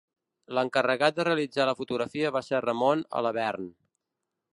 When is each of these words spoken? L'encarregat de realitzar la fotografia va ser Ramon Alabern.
L'encarregat 0.59 1.19
de 1.19 1.25
realitzar 1.27 1.67
la 1.69 1.75
fotografia 1.81 2.31
va 2.37 2.41
ser 2.47 2.63
Ramon 2.67 3.05
Alabern. 3.21 3.69